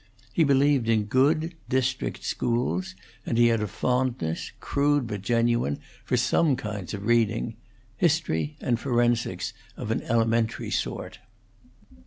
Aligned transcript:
He 0.33 0.43
believed 0.43 0.89
in 0.89 1.03
good 1.03 1.53
district 1.69 2.23
schools, 2.23 2.95
and 3.23 3.37
he 3.37 3.49
had 3.49 3.61
a 3.61 3.67
fondness, 3.67 4.51
crude 4.59 5.05
but 5.05 5.21
genuine, 5.21 5.77
for 6.03 6.17
some 6.17 6.55
kinds 6.55 6.95
of 6.95 7.05
reading 7.05 7.53
history, 7.97 8.57
and 8.59 8.79
forensics 8.79 9.53
of 9.77 9.91
an 9.91 10.01
elementary 10.01 10.71
sort. 10.71 11.19